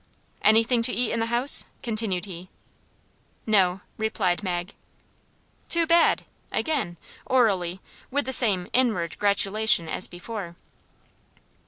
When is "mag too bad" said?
4.41-6.23